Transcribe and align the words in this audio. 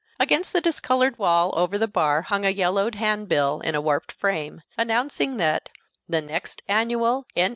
Against 0.19 0.51
the 0.51 0.61
discolored 0.61 1.19
wall 1.19 1.53
over 1.55 1.77
the 1.77 1.87
bar 1.87 2.23
hung 2.23 2.43
a 2.43 2.49
yellowed 2.49 2.95
hand 2.95 3.27
bill, 3.27 3.59
in 3.59 3.75
a 3.75 3.81
warped 3.81 4.11
frame, 4.13 4.63
announcing 4.75 5.37
that 5.37 5.69
"the 6.09 6.23
Next 6.23 6.63
Annual 6.67 7.27
N. 7.35 7.49